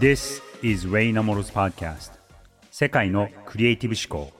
[0.00, 2.12] This is Rei Inamoto's podcast.
[2.70, 4.32] 世界のクリエイティブ思考。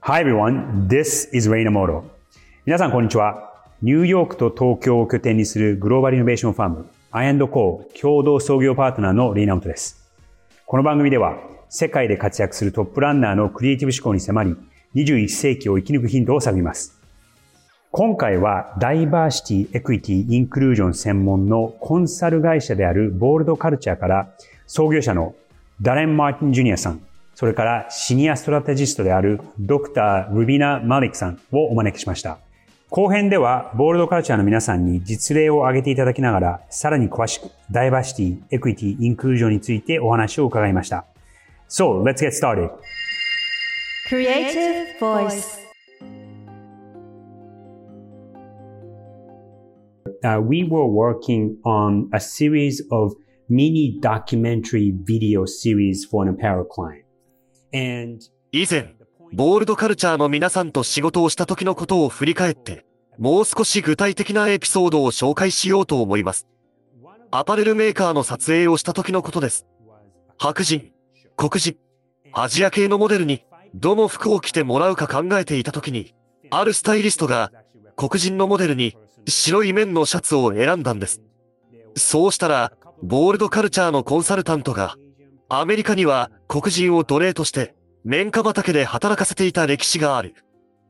[0.00, 2.02] Hi everyone, this is Rei Inamoto
[2.66, 3.54] 皆さんこんにちは。
[3.80, 10.06] ニューヨークと東京を拠点にするグローバルイノベーションファーム I&Co 共同創業パートナーのレイ・イナモトです。
[10.66, 11.38] この番組では
[11.70, 14.56] 世界で活躍するトップランナーのクリエイティブ思考に迫り
[14.94, 17.00] 21世紀を生き抜くヒントを探ります。
[17.92, 24.34] 今回はダイバーシティ、エクイティ、インクルージョン専門のコンサル会社であるボールドカルチャーから
[24.66, 25.34] 創業者の
[25.80, 27.00] ダレン・マーティン・ジュニアさん、
[27.34, 32.38] それからシニアストラテジストであるドクター・ルビナ・マリックさんをお招きしました。
[32.88, 41.04] 後編ではボールドカルチャーの皆さんに実例を挙げていただきながらさらに詳しくダイバーシティ、エクイティ、インクルージョンについてお話を伺いました。
[41.68, 42.70] So, let's get started.
[44.08, 45.66] Creative Voice
[50.24, 53.14] uh, we were working on a series of
[53.48, 57.04] mini documentary video series for an apparel client.
[57.72, 58.20] And
[58.52, 58.94] 以前、
[59.32, 62.84] ボールドカルチャーの皆さんと仕事をした時のことを振り返って、
[63.18, 66.46] もう少し具体的なエピソードを紹介しようと思います。
[67.30, 69.66] アパレルメーカーの撮影をした時のことです。
[70.38, 70.92] 白人、
[71.36, 71.76] 黒人、
[72.32, 76.14] アジア系のモデルにどの服を着てもらうか考えていた時に、
[76.50, 77.52] あるスタイリストが
[77.96, 81.20] 黒人のモデルに白い面のシャツを選んだんです。
[81.96, 84.96] そうしたら、ボールドカルチャーのコンサルタントが、
[85.48, 90.34] アメリカには黒人を奴隷として、綿花畑で働かせていた歴史がある。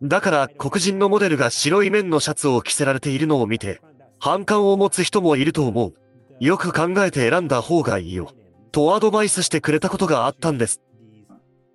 [0.03, 3.81] だから黒人のモデルが白い面のシャツを着せられているのを見て、
[4.19, 5.95] 反感を持つ人もいると思う。
[6.39, 8.31] よく考えて選んだ方がいいよ。
[8.73, 10.83] とアドバイスしてくれたことがあったんです。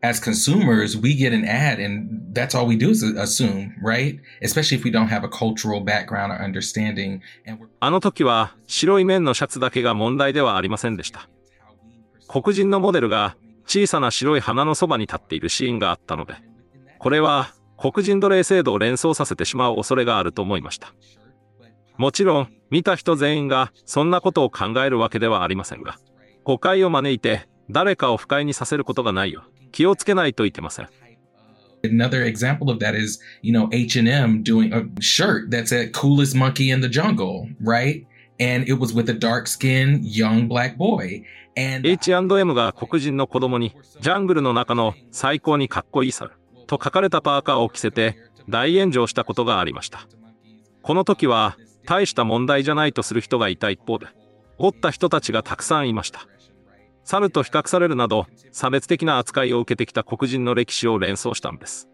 [0.02, 4.20] As consumers, we get an ad and that's all we do is assume, right?
[4.42, 7.22] Especially if we don't have a cultural background or understanding.
[7.80, 11.30] あの時は白い面のシャツだけが問題ではありませんでした。
[12.28, 13.36] 黒人のモデルが
[13.68, 16.36] 小さな白い花のそばに立っているシーンがあったので、
[16.98, 20.94] これは黒人奴隷制度を連想させてしまう恐れがあると思いました。
[21.98, 26.00] もちろん、見た人全員がそんなことを考えるわけではありませんが、
[26.44, 29.44] 誤解を招いて誰かを不快にさせることがないよ。
[29.72, 30.90] 気をつけないといけません。
[31.84, 36.82] Another example of that is, you know, H&M doing a shirt that said coolest monkey in
[36.82, 38.06] the jungle, right?
[38.40, 41.24] And it was with a dark skinned young black boy.
[41.56, 46.32] H&M が黒人の子供に、ジャングルの中の最高にかっこいい猿
[46.68, 48.16] と書かれたパーカーを着せて
[48.48, 50.08] 大炎上したことがありました。
[50.82, 54.08] この時は大した問題じゃないとする人がいた一方で、
[54.58, 56.28] 怒った人たちがたくさんいました。
[57.04, 61.90] 猿と比較されるなど差別的な扱いを受けてきた黒人の歴史を連想したんです。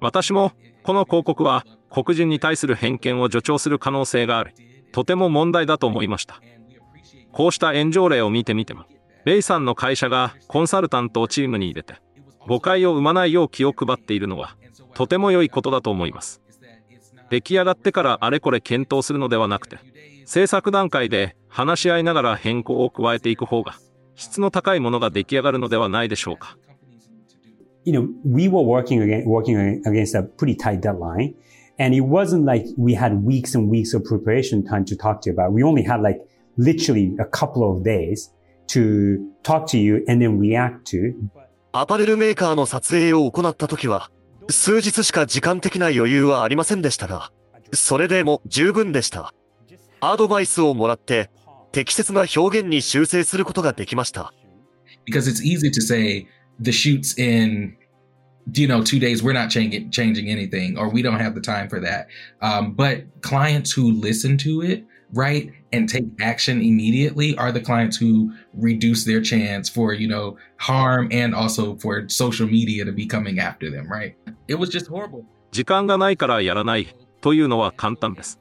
[0.00, 0.52] 私も
[0.82, 4.52] この広告は黒人に対する偏見を助長する可能性があり、
[4.92, 6.40] とても問題だと思いました。
[7.32, 8.84] こうした炎上例を見てみても、
[9.24, 11.94] レイさんの会社がコンサルタントをチームに入れて、
[12.46, 14.56] 誤解を生まないよう気を配っているのは、
[14.94, 16.40] とても良いことだと思います。
[17.28, 19.78] 出来上がってからあれこれ検討するのではなくて、
[20.24, 23.74] 制作段階で話し合いながら変更を加えていく方が
[24.20, 26.56] 質の高いものが出来上がるのではないでしょうか。
[27.84, 31.34] You know, we were working against, working against a pretty tight deadline.
[31.78, 35.30] And it wasn't like we had weeks and weeks of preparation time to talk to
[35.30, 35.52] you about.
[35.52, 36.20] We only had like
[36.58, 38.30] literally a couple of days
[38.68, 41.14] to talk to you and then react to.
[41.72, 44.10] アパレルメーカーの撮影を行った時は、
[44.50, 47.32] 数日しか時間的な余裕はありませんでしたが、
[47.72, 49.32] それでも十分でした。
[50.00, 51.30] アドバイスをもらって、
[51.72, 54.32] 適切な表現に修正することができました。
[55.06, 56.26] Because it's easy to say
[56.60, 57.76] the shoots in
[58.54, 61.68] you know, two days, we're not changing, changing anything, or we don't have the time
[61.68, 62.08] for that.
[62.40, 67.96] Um, but clients who listen to it, right, and take action immediately are the clients
[67.96, 73.06] who reduce their chance for, you know, harm and also for social media to be
[73.06, 74.16] coming after them, right?
[74.48, 75.24] It was just horrible.
[75.52, 78.38] 時間がないからやらないというのは簡単です。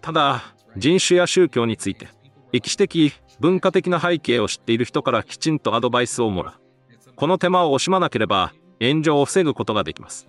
[0.00, 2.08] ただ、人種や宗教について
[2.52, 6.54] 歴史的、文化的な背景を知っている人からきちんとアドバイスをもらう。
[7.16, 10.28] この手間を惜しまなければ、炎上を防ぐことができます。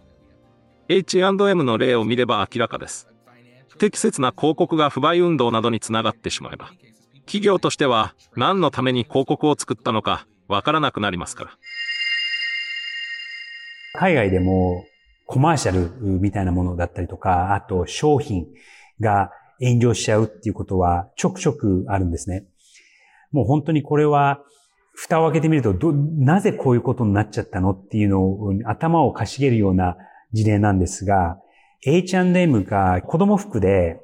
[0.88, 3.10] H&M の例を見れば明らかです。
[3.68, 6.72] 不適切な広告が不買運動などにつながってしまえば、
[7.26, 11.52] 企業としては何のために広告を作ったのかわからなくなりますから。
[13.96, 14.86] 海外でも
[15.26, 18.48] コマーシャルみたいなものだったりとか、あと商品
[19.00, 19.32] が
[19.64, 22.46] 炎上しちゃうっていうことはちょくちょくあるんですね。
[23.32, 24.42] もう本当にこれは、
[24.96, 29.98] 蓋を開けてみると、ど、なぜこういうことになっちゃったのっていうのを頭をかしげるような
[30.34, 31.40] 事例なんですが、
[31.84, 34.02] H&M が子供服で、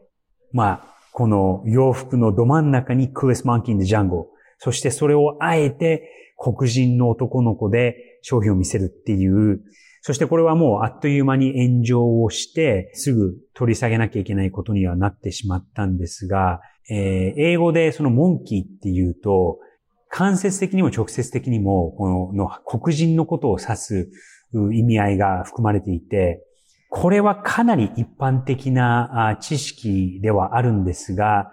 [0.52, 4.30] まあ、この洋服のど真ん中にクレスマンキンでジャンゴ
[4.60, 9.62] そしてそれをあえて黒人の男の子で商品を見せるっていう、
[10.02, 19.60] そしてこれはもうあっという間に炎上をして、すぐ取り下げなきゃいけないことにはなってしまったんですが、えー、英語でそのモンキーっていうと、
[20.10, 24.10] 間接的にも直接的にも、このの黒人のことを指す
[24.54, 26.44] 意味合いが含まれていて、
[26.90, 31.52] これはかなり一般的な知識ではあるんですが、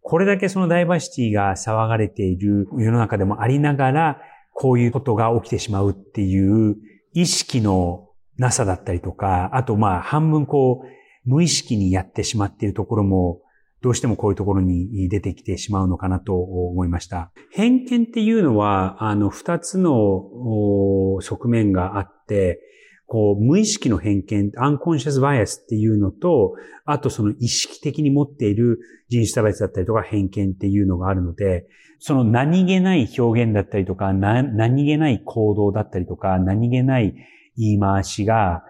[0.00, 4.20] これだけそのダイバーシティが騒がれている世の中でもありながら、
[4.54, 6.76] こういうことが起きてしまうっていう
[7.20, 10.86] 意識のなさだったりとか、あとまあ半分こう
[11.28, 13.40] 無意識にやってしまっているところも
[13.82, 17.32] どうしてもこういうところに出てきてしまうのかなと思いました。
[17.52, 22.60] 偏見っていうのは、あの、二つの側面があって、
[23.08, 31.66] こう、無意識の偏見、アンコンシャスバイアスっていうのと、あとその意識的に持っている人種差別だったりとか偏見っていうのがあるので、
[31.98, 37.14] その何気ない表現だったりとか、何気ない行動だったりとか、何気ない
[37.56, 38.62] 言い回しが、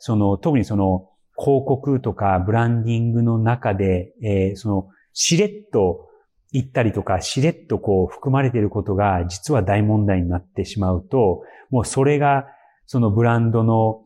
[0.00, 6.08] その、特にその、広告とかブランディングの中で、えー、その、しれっと
[6.52, 12.46] 言ったりとか、しれっとこう含まれていることが実は大問題になってしまうと、もうそれが
[12.86, 14.02] そのブランドの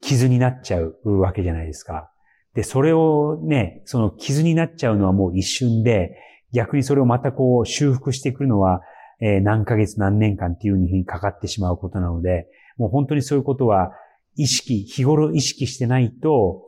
[0.00, 2.10] 傷になっちゃうわけじゃないですか。
[2.54, 6.16] で、それをね、その傷になっちゃうのはもう一瞬で、
[6.52, 8.80] 逆にそれをまたこう修復してくるのは、
[9.20, 13.92] えー、何ヶ月何年間っていうふうにかかってしまうことなので、もう本当にそういうことは
[14.36, 16.62] 意識、日頃意識してないと、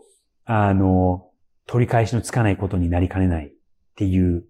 [0.45, 1.29] あの、
[1.67, 3.51] 取り返しのつかないことになりかねないっ
[3.95, 4.45] ていう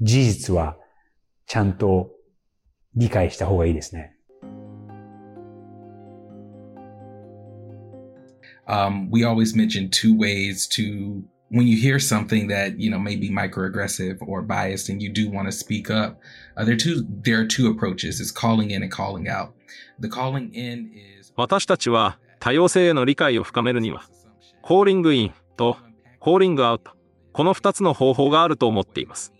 [0.00, 0.76] 事実は
[1.46, 2.12] ちゃんと
[2.94, 4.13] 理解した方がいいですね。
[8.66, 13.30] Um, we always mention two ways to when you hear something that you know may be
[13.30, 16.18] microaggressive or biased and you do want to speak up
[16.56, 19.52] uh, there are two there are two approaches it's calling in and calling out
[20.00, 24.04] the calling in is 私たちは多様性への理解を深めるには
[24.62, 25.76] コーリングインと
[26.18, 26.92] コーリングアウト
[27.32, 29.32] この2つの方法があると思っています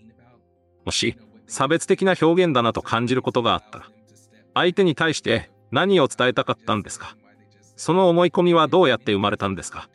[0.84, 1.16] もし
[1.46, 3.86] 差別的な表現だなと感じることがあったら
[4.54, 7.16] 相手に対して何を伝えたかったんですか
[7.76, 9.88] その思い込みはどうやって生まれたんですか？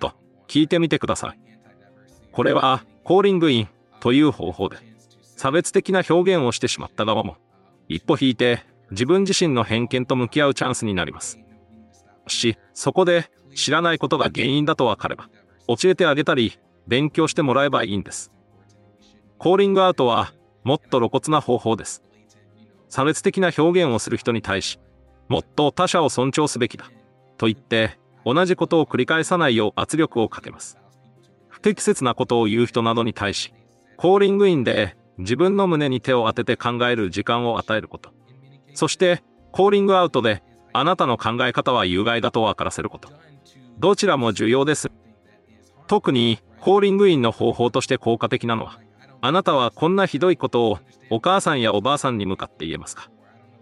[0.00, 0.12] と
[0.46, 1.38] 聞いてみてください。
[2.32, 3.68] これはコーリングイン
[4.00, 4.76] という方法で
[5.36, 7.36] 差別的な表現をしてしまった側も
[7.88, 11.38] 一歩引いて自分自身の偏見と向き合うチャンスになります。
[12.26, 15.28] し、そこで知らないことが原因だとわかれば
[15.68, 18.30] 教えてあげたり勉強してもらえばいいんです。
[19.38, 20.32] コーリングアウトは
[20.62, 22.02] もっと露骨な方法です。
[22.88, 24.78] 差別的な表現をする人に対し、
[25.28, 26.90] もっと他者を尊重すべきだ。
[27.36, 30.78] と言って同じことを繰り返さないよう圧力をかけます。
[31.48, 33.52] 不適切なことを言う人などに対し、
[33.96, 38.10] コーリングインで自分の胸に手を当てて考える時間を与えること。
[38.74, 39.22] そして、
[39.52, 40.42] コーリングアウトで
[40.72, 43.08] あなたの考え方は有害だと分からせること。
[43.78, 44.90] どちらも重要です。
[45.86, 48.80] 特に、コーリングインの方法として効果的なのは、
[49.20, 50.78] あなたはこんなひどいことを
[51.10, 53.10] お母さんやおばあさんに向かって言えますか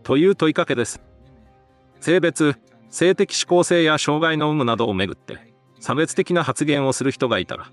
[0.02, 1.02] という問いかけです。
[2.00, 2.56] 性別、
[2.92, 7.72] 性的指向性や障害の有無などをめぐって差別的な発言をする人がいたら、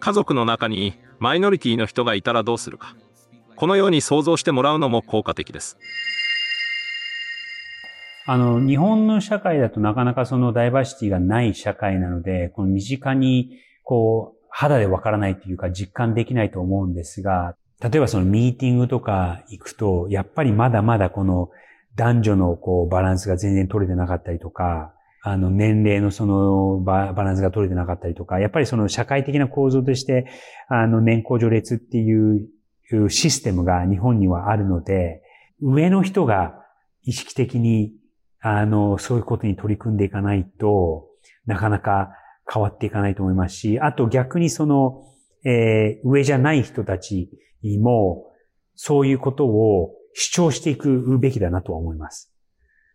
[0.00, 2.96] 家族の中にマイノリティの人がいたらどうするか。
[3.54, 5.78] このように想像してもらうのも効果的です。
[8.26, 21.50] あの、日本の社会だとなかなかそのダイバーシティがない社会なので、この身近に、こう、肌でわからないというか実感できないと思うんですが、例えばそのミーティングとか行くと、やっぱりまだまだこの
[21.96, 30.26] 男女のこうバランスが全然取れてなかったりとか、あの年齢のそのバランスが取れてなかったりとか、やっぱりその社会的な構造として、
[30.68, 32.48] あの年功序列っていう
[33.10, 35.22] システムが日本にはあるので、
[35.60, 36.54] 上の人が
[37.02, 37.94] 意識的に、
[38.40, 41.08] あの、そういうことに取り組んでいかないと
[41.46, 42.10] なかなか
[42.52, 45.02] 変わっていかないと思いますし、あと逆にその、
[45.44, 47.30] えー、上じゃない人たち
[47.80, 48.26] も、
[48.74, 52.32] そういうことを主張していくべきだなとは思います。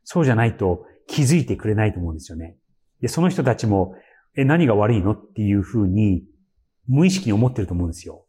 [0.03, 2.57] そうじゃないと気づいてくれないと思うんですよね。
[2.99, 3.93] で、その人たちも、
[4.35, 6.23] え、何が悪いのっていうふうに
[6.87, 8.25] 無意識に思ってると思うんですよ。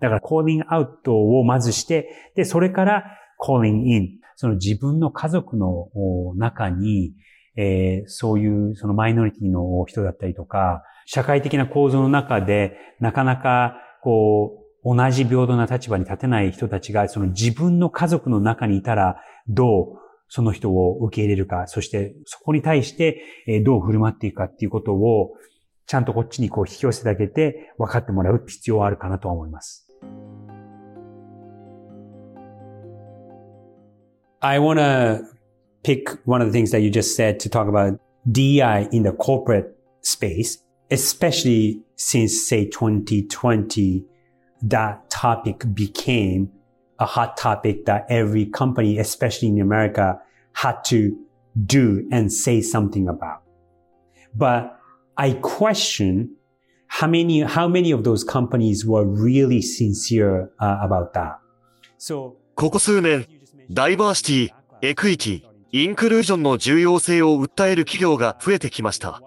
[0.00, 3.04] だから、コーリングアウトをまずして、で、それから、
[3.38, 4.08] コーリングイン。
[4.36, 5.88] その自分の家族の
[6.36, 7.14] 中に、
[7.56, 25.32] えー、そういうそのマイノリティの人だったりとか、社会的な構造の中で、なかなか、こう、同じ平等な立場に立てない人たちが、その自分の家族の中にいたら、どうその人を受け入れるか、そしてそこに対してどう振る舞っていくかっていうことを、
[25.86, 29.88] ちゃんとこっちにこう引き寄せてあげて分かってもらう必要はあるかなと思います。
[34.40, 35.24] I want to
[35.82, 37.98] pick one of the things that you just said to talk about
[38.30, 44.04] DI in the corporate space, especially since say 2020,
[44.62, 46.50] that topic became
[46.98, 50.20] a hot topic that every company, especially in America,
[50.52, 51.16] had to
[51.66, 53.42] do and say something about.
[54.34, 54.78] But
[55.16, 56.36] I question
[56.88, 61.38] how many, how many of those companies were really sincere uh, about that.
[61.98, 63.26] So, ここ数年、
[63.70, 69.20] ダイバーシティ、エクイティ、インクルージョンの重要性を訴える企業が増えてきました。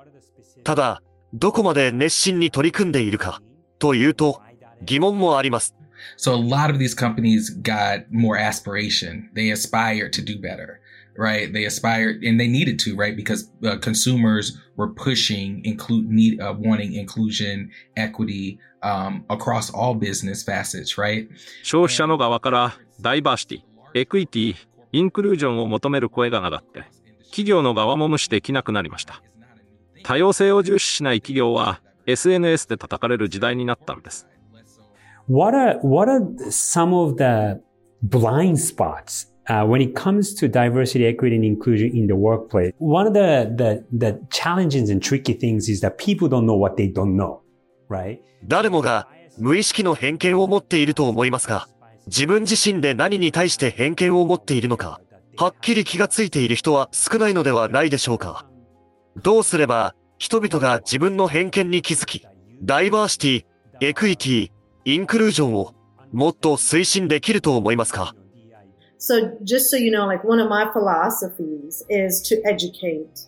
[0.63, 1.01] ただ、
[1.33, 3.41] どこまで熱心に取り組んでいるか、
[3.79, 4.41] というと、
[4.85, 5.75] 疑問もあります。
[6.17, 9.29] So a lot of these companies got more aspiration.
[9.35, 10.81] They aspired to do better.
[11.17, 11.51] right?
[11.51, 13.15] They aspired and they needed to, right?
[13.15, 20.43] Because uh, consumers were pushing include need uh, wanting inclusion, equity um, across all business
[20.43, 21.27] facets, right?
[21.63, 23.61] 消費者の側からダイバーシティ、
[23.93, 24.55] エクイティ、
[24.91, 26.85] インクルージョンを求める声が上がって、
[27.25, 29.21] 企業の側も無視できなくなりました。
[30.03, 34.27] 多様性を重視しない企業は SNS で叩かれる時代になったんです。
[35.31, 37.61] What are, what are some of the
[38.01, 43.07] blind spots uh, when it comes to diversity, equity, and inclusion in the workplace, one
[43.07, 46.89] of the, the, the challenges and tricky things is that people don't know what they
[46.89, 47.39] don't know,
[47.87, 48.19] right?
[48.43, 49.07] 誰もが
[49.37, 51.69] 無意識の偏見を持っていると思いますが、
[52.07, 54.99] 自分自身で何に対して偏見を持っているのか、
[55.37, 58.45] はっきり気がついている人は少ないのではないでしょうか。
[59.23, 62.27] どうすれば人々が自分の偏見に気づき、
[62.61, 63.45] ダイバーシティ、
[63.79, 64.51] エクイティ、
[64.85, 65.73] インクルージョンを
[66.11, 68.15] もっと推進できると思いますか
[68.99, 73.27] So just so you know, like one of my philosophies is to educate.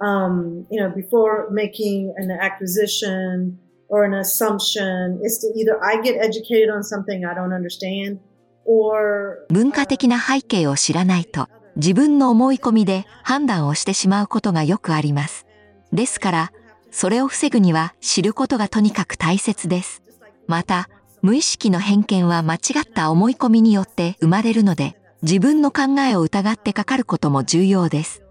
[0.00, 3.58] Um, you know, before making an acquisition
[3.88, 8.18] or an assumption is to either I get educated on something I don't understand
[8.64, 15.46] or 文化的な背景を知らないと自分の思い込みで判断をしてしまうことがよくあります。
[15.92, 16.52] ですから、
[16.90, 20.02] それを防ぐには知ることがとにかく大切です。
[20.46, 20.88] また、
[21.24, 28.22] 無意識の偏見は間違った思い込みによって生まれるので、自分の考えを疑ってかかることも重要です。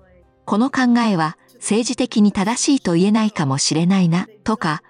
[0.46, 4.84] この考えは政治的に正しいと言えないかもしれないな、とか、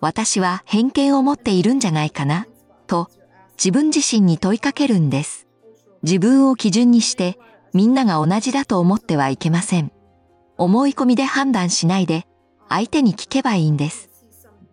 [0.00, 2.46] 私は偏見を持っているんじゃないかな、
[2.86, 3.10] と
[3.58, 5.46] 自分自身に問いかけるんです。
[6.02, 7.38] 自分を基準にして
[7.74, 9.92] みんなが同じだと思ってはいけません。
[10.56, 12.26] 思い込みで判断しないで
[12.70, 14.08] 相手に聞けばいいんです。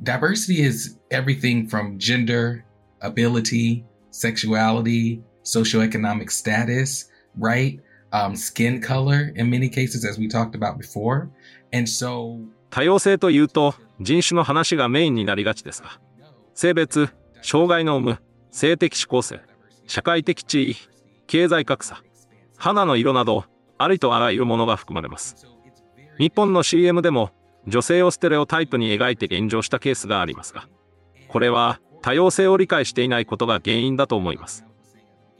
[0.02, 2.62] Diversity is everything from gender,
[3.02, 7.80] ability, sexuality, socioeconomic status, right?
[8.12, 11.30] Um, skin color in many cases, as we talked about before.
[11.72, 12.40] And so,
[12.70, 16.00] 多様性というと人種の話がメインになりがちですが、
[16.54, 17.10] 性別、
[17.42, 18.18] 障害の有無、
[18.52, 19.42] 性的指向性、
[19.88, 20.76] 社会的地位、
[21.28, 22.02] 経済格差、
[22.58, 23.46] 肌の色など、
[23.78, 25.48] ありとあらゆるものが含まれます。
[26.18, 27.32] 日本の CM でも
[27.68, 30.68] 女性をステレオタイプに描いて炎上したケースがありますが、
[31.30, 34.66] これは多様性を理解していないことが原因だと思います。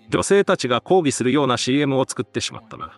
[0.10, 2.92] 女性たちが抗議するような CM を作ってしまったら、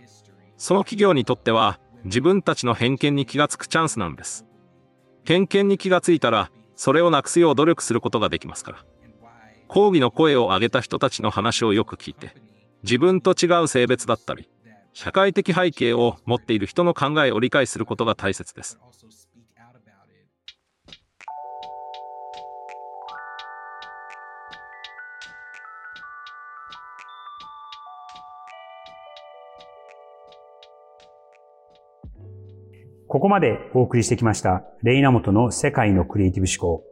[0.58, 4.46] その企業にとっては自分たちの偏見に気がつくチャンスなんです。
[5.24, 8.86] 偏見に気がついたら、それをなくすよう努力することができますから。
[9.68, 12.34] 抗議の声を上げた人たちの話をよく聞いて、
[12.84, 14.50] 自分と違う性別だったり、
[14.94, 18.80] 社会的背景を持っている人の考えを理解することが大切です。
[33.12, 36.86] ここまでお送りしてきました、レイ・イナモトの世界のクリエイティブ思考。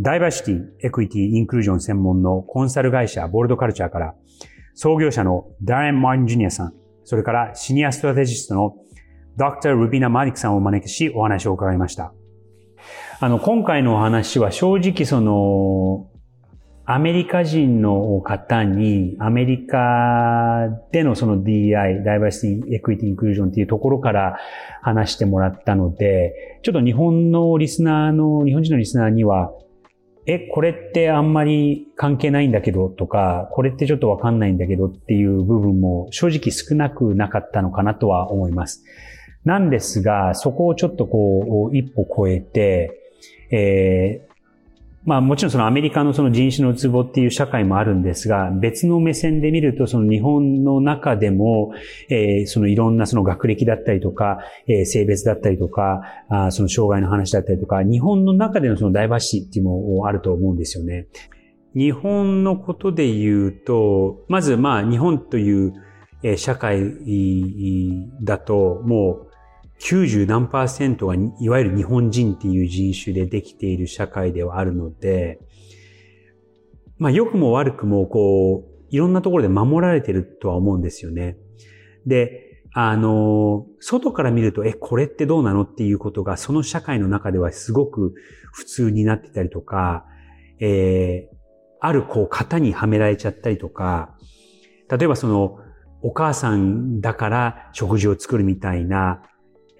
[0.00, 4.14] ダイバーシティ、エクイティ、インクルージョン専門のコンサル会社ボールドカルチャーから、
[4.74, 8.76] 創業者のダレン・マーン・ジュニアさん、それからシニアストラテジストの
[9.36, 12.14] ドクター・ルビナ・マディクさんをお招きしお話を伺いました。
[13.20, 16.06] あの、今回のお話は正直その、
[16.84, 24.38] アメリカ人の方に、アメリカでのその DI、ダイバーシティ、エクイティ、インクルージョンっていうところから
[24.82, 29.52] 話してもらったので、ちょっと日本のリスナーの、日本人のリスナーには、
[30.26, 38.84] え、これってあんまり関係ないんだけどとか、これってちょっとわかんないんだけどっていう部分も正直少なくなかったのかなとは思います。
[39.44, 42.98] なんですが、そこをちょっとこう、一歩超えて、
[43.50, 44.31] えー、
[45.04, 51.72] まあもちろんそのアメリカのその人種のツボっていう社会もあるんですが、別の目線で見るとその日本の中でも、
[52.08, 61.08] えー、そのいろんなその学歴だったりとか、えー、性別だったりとか、あその障害の話だったりとか、日本の中でのそのダイバーシティっていうのもあると思うんですよね。
[61.74, 65.72] 日本のことで言うと、まずまあ日本という
[66.36, 66.80] 社会
[68.22, 69.31] だともう
[69.82, 75.40] 90何パーセントがいわゆる日本人っていう人種でできている社会ではあるので、
[76.98, 81.36] まあ良くも悪くもこう、いろんなところで守られてるとは思うんですよね。
[82.06, 88.14] で、あの、外から見ると、え、これってどうなのっていうことが、その社会の中ではすごく
[88.52, 90.06] 普通になってたりとか、
[90.60, 91.36] えー、
[91.80, 94.16] あるこう型にはめられちゃったりとか、
[94.88, 95.58] 例えばその、
[96.04, 99.22] お母さんだから食事を作るみたいな、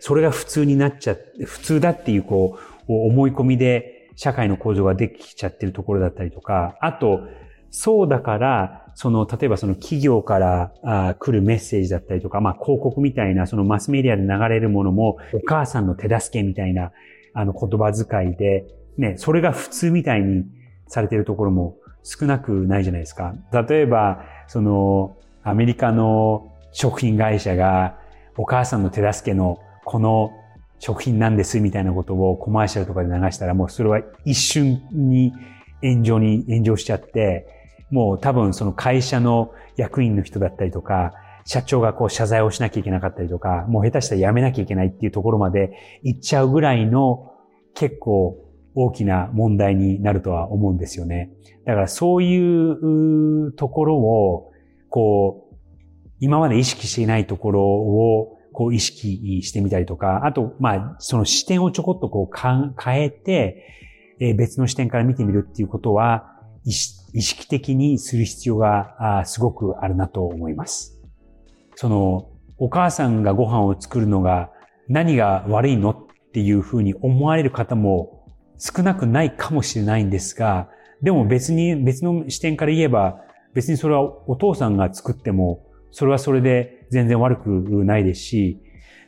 [0.05, 7.21] それが普通になっちゃって、普通だっていうこう、思い込みで社会の構造ができちゃってるところだったりとか、あと、
[7.71, 16.91] そうだから、その、例えばその企業からあ来るメッセージだったりとか、まあ広告みたいな、そのマスメディアで流れるものも、お母さんの手助けみたいな、
[17.33, 18.67] あの言葉遣いで、
[18.99, 20.47] ね、それが普通みたいに
[20.89, 23.37] されてるところも少なくないじゃないですか。
[23.53, 28.01] 例えば、その、アメリカの食品会社が、
[28.37, 30.33] お母さんの手助けのこの
[30.79, 35.33] 食品なんですみたいなことをコマーシャルとかで流したらもうそれは一瞬に
[35.83, 37.47] 炎上に炎上しちゃって、
[37.91, 41.13] もう多分その会社の役員の人だったりとか、
[41.45, 47.33] 社長がこう謝罪をしなきゃいけなかったりとか、もう下手したら辞めなきゃいけないっていうところまで行っちゃうぐらいの
[47.75, 48.39] 結構
[48.75, 51.33] 大きな問題になるとは思うんですよね。
[51.67, 54.53] だからそういうところを、
[54.89, 55.57] こう、
[56.21, 63.65] 今まで意識していないところをこう意識してみたりとか、あと、まあ、その視点をちょこっとこうか変えて、
[64.21, 66.29] え別の視点から見てみるっていうことは、
[66.65, 71.01] 意識的にする必要があすごくあるなと思います。
[71.75, 74.51] その、お母さんがご飯を作るのが
[74.89, 75.97] 何が悪いのっ
[76.33, 78.23] ていうふうに思われる方も
[78.59, 80.69] 少なくないかもしれないんですが、
[81.03, 83.19] でも別に、別の視点から言えば、
[83.55, 87.49] 別にそれはお父さんが作っても、それはそれで全然悪く
[87.85, 88.59] ないですし、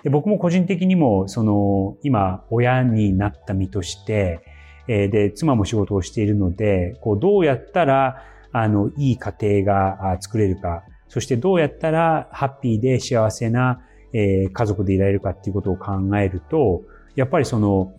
[0.04, 4.42] で僕も個人的にも、その、今、親になった身として、
[4.86, 13.80] えーで、妻も仕事をしているので、こう、どうやったら、あの、いい家庭が作れるか、そしてどうやったらハッピーで幸せな、
[14.12, 16.82] えー家族でいられるかっていうことを考えると、
[17.16, 17.94] やっぱりその、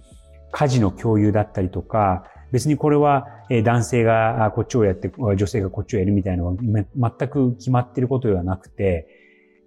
[0.52, 3.28] 家事の共有だったりとか、別にこれは
[3.64, 9.08] 男性がこっちをやって、女性がこっちをやるみたいなのは全く決まってることではなくて、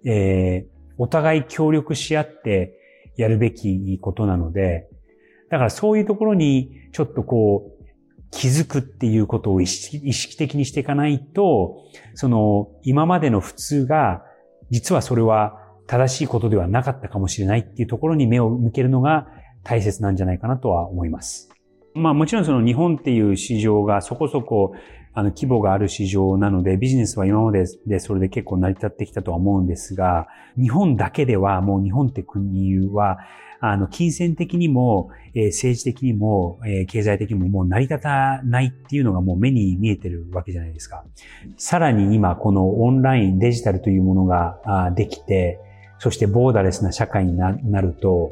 [0.05, 2.77] えーお互い協力し合って
[3.15, 4.89] やるべきことなので、
[5.49, 7.85] だからそういうところにちょっとこう
[8.31, 14.25] 気づくっていうことを意識的にしていかないと、その今までの普通が
[14.71, 19.27] 実はそれは正しいことではなかったかもしれないっていうところに目を向けるのが
[19.63, 21.49] 大切なんじゃないかなとは思います。
[21.93, 24.73] まあもちろんその日本っていう市場がそこそこ
[25.13, 33.17] あの規模がある市場なのでビジネスは今まででそれで結構成り立ってきたとは思うんですが、日本だけではもう日本って国は
[33.61, 41.03] あの金銭的にも、えー政治的にも、えー経済的にももう成り立たないっていうのがもう目に見えてるわけじゃないですか。
[41.57, 45.59] さらに今このオンラインデジタルというものができて、
[45.97, 48.31] そしてボーダレスな社会になると、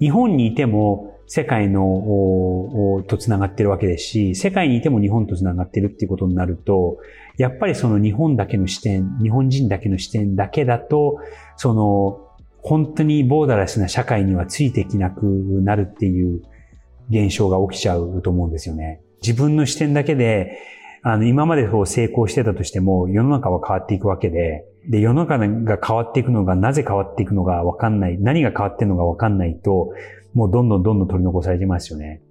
[0.00, 6.98] 日本にいても世界のおおと繋がってるわけですし、世界にいても日本と繋がってるっていうことになると、
[7.36, 11.18] やっぱりその日本だけの視点、日本人だけの視点だけだと、
[11.56, 12.26] その
[12.62, 15.24] 本当にボーダレスな社会にはついていけなく
[15.62, 16.40] なるっていう
[17.10, 19.02] 現象が起きちゃうと思うんですよね。
[19.22, 20.58] 自分の視点だけで、
[21.02, 29.92] あの、今までこう成功してたとしても、世の中は変わっていくわけで、で、世の中が変わっていくのが、なぜ変わっていくのかわかんない、何が変わっているのかわかんないと、
[30.38, 32.22] もうどんどんどんどん取り残されてますよね。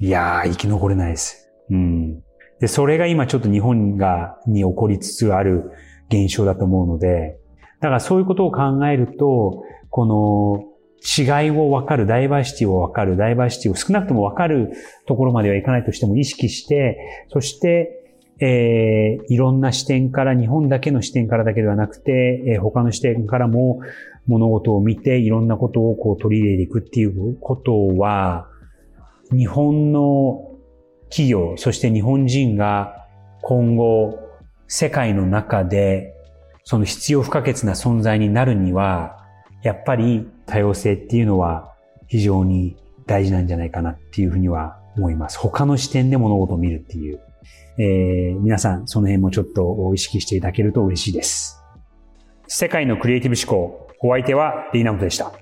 [0.00, 1.48] いやー、生き残れないです。
[1.70, 2.20] うん。
[2.58, 5.70] で、それが今ちょっと日本が、に起こりつつある
[6.10, 7.38] 現象だと思うので、
[7.80, 10.64] だからそういうことを考えると、この
[11.00, 14.72] 違いを分かる、ダイバーシティを分かる、ダイバーシティを少なくとも分かる
[15.06, 18.05] ところまではいかないとしても意識して、そして、
[18.40, 23.80] えーいろんな視点から、日本だけの視点からだけではなくて、えー他の視点からも
[24.26, 28.48] 物事を見て、いろんなことをこう取り入れていくっていうことは、
[29.32, 30.52] 日本の
[31.08, 33.06] 企業、そして日本人が
[33.42, 34.18] 今後、
[34.68, 36.12] 世界の中で、
[36.64, 39.24] その必要不可欠な存在になるには、
[39.62, 41.72] やっぱり多様性っていうのは
[42.08, 45.38] 非常に大事なんじゃないかなっていうふうには思います。
[45.38, 47.20] 他の視点で物事を見るっていう。
[47.78, 51.62] えー、皆さんその辺もちょっと意識していただけると嬉しいです。
[52.46, 55.32] 世界のクリエイティブ思考、お相手はリーナムでした。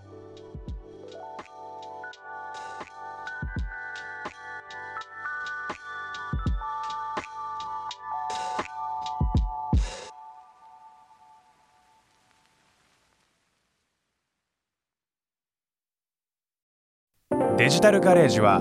[17.56, 18.60] デジタルガレージは